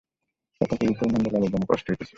কথা 0.61 0.75
কহিতেও 0.75 1.07
নন্দলালের 1.07 1.51
যেন 1.53 1.63
কষ্ট 1.69 1.85
হইতেছিল। 1.89 2.09